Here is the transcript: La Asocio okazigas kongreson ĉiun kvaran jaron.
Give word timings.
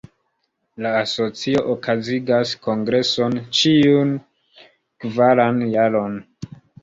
La 0.83 0.91
Asocio 0.99 1.59
okazigas 1.73 2.53
kongreson 2.63 3.35
ĉiun 3.59 4.15
kvaran 5.05 5.63
jaron. 5.77 6.17